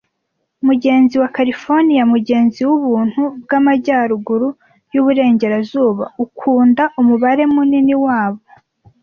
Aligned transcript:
Mugenzi 0.67 1.15
wa 1.21 1.29
Californiya, 1.35 2.03
mugenzi 2.13 2.59
wubuntu 2.69 3.21
bwamajyaruguru-yuburengerazuba, 3.43 6.05
(ukunda 6.25 6.83
umubare 6.99 7.43
munini 7.53 7.95
wabo,) 8.05 8.41